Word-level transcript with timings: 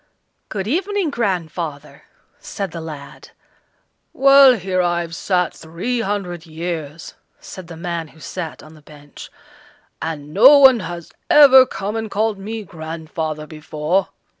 "Good 0.49 0.65
evening, 0.67 1.11
grandfather!" 1.11 2.05
said 2.39 2.71
the 2.71 2.81
lad. 2.81 3.29
"Well, 4.13 4.53
here 4.55 4.81
I've 4.81 5.13
sat 5.13 5.53
three 5.53 5.99
hundred 6.01 6.47
years," 6.47 7.13
said 7.39 7.67
the 7.67 7.77
man 7.77 8.07
who 8.07 8.19
sat 8.19 8.63
on 8.63 8.73
the 8.73 8.81
bench, 8.81 9.29
"and 10.01 10.33
no 10.33 10.57
one 10.57 10.79
has 10.79 11.11
ever 11.29 11.67
come 11.67 11.95
and 11.95 12.09
called 12.09 12.39
me 12.39 12.63
grandfather 12.63 13.45
before." 13.45 14.07